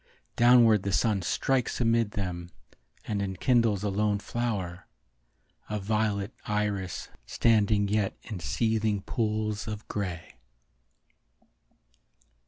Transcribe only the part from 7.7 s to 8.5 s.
yet in